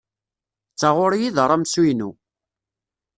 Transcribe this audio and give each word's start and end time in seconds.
D 0.73 0.77
taɣuri 0.79 1.19
i 1.27 1.29
d 1.35 1.37
aramsu-inu. 1.43 2.09